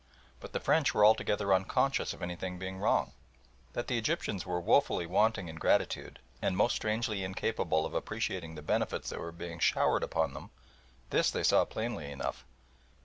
[0.39, 3.11] But the French were altogether unconscious of anything being wrong.
[3.73, 8.63] That the Egyptians were woefully wanting in gratitude, and most strangely incapable of appreciating the
[8.63, 10.49] benefits that were being showered upon them
[11.11, 12.45] this they saw plain enough.